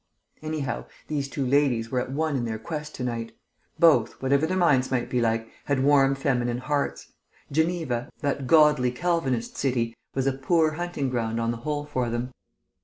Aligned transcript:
Anyhow, 0.41 0.85
these 1.09 1.27
two 1.29 1.45
ladies 1.45 1.91
were 1.91 1.99
at 1.99 2.11
one 2.11 2.35
in 2.35 2.45
their 2.45 2.57
quest 2.57 2.95
to 2.95 3.03
night. 3.03 3.33
Both, 3.77 4.13
whatever 4.19 4.47
their 4.47 4.57
minds 4.57 4.89
might 4.89 5.11
be 5.11 5.21
like, 5.21 5.47
had 5.65 5.83
warm 5.83 6.15
feminine 6.15 6.57
hearts. 6.57 7.11
Geneva, 7.51 8.09
that 8.21 8.47
godly 8.47 8.89
Calvinist 8.89 9.57
city, 9.57 9.95
was 10.15 10.25
a 10.25 10.33
poor 10.33 10.71
hunting 10.71 11.11
ground 11.11 11.39
on 11.39 11.51
the 11.51 11.57
whole 11.57 11.85
for 11.85 12.09
them. 12.09 12.31